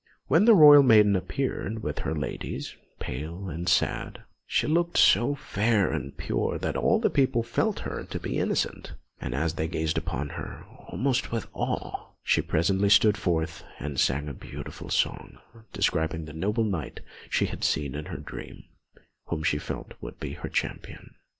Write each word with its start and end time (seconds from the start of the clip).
When 0.25 0.45
the 0.45 0.55
royal 0.55 0.81
maiden 0.81 1.15
appeared 1.15 1.83
with 1.83 1.99
her 1.99 2.15
ladies, 2.15 2.75
pale 2.99 3.49
and 3.49 3.69
sad, 3.69 4.23
she 4.47 4.65
looked 4.65 4.97
so 4.97 5.35
fair 5.35 5.91
and 5.91 6.17
pure 6.17 6.57
that 6.57 6.75
all 6.75 6.99
the 6.99 7.11
people 7.11 7.43
felt 7.43 7.81
her 7.81 8.03
to 8.05 8.19
be 8.19 8.39
innocent; 8.39 8.93
and 9.19 9.35
as 9.35 9.53
they 9.53 9.67
gazed 9.67 9.99
upon 9.99 10.29
her, 10.29 10.65
almost 10.89 11.31
with 11.31 11.45
awe, 11.53 12.13
she 12.23 12.41
presently 12.41 12.89
stood 12.89 13.15
forth 13.15 13.63
and 13.77 13.99
sang 13.99 14.27
a 14.27 14.33
beautiful 14.33 14.89
song, 14.89 15.37
describing 15.71 16.25
the 16.25 16.33
noble 16.33 16.63
Knight 16.63 17.01
she 17.29 17.45
had 17.45 17.63
seen 17.63 17.93
in 17.93 18.05
her 18.05 18.17
dream, 18.17 18.63
whom 19.25 19.43
she 19.43 19.59
felt 19.59 19.93
would 20.01 20.19
be 20.19 20.31
her 20.33 20.49
Champion. 20.49 21.13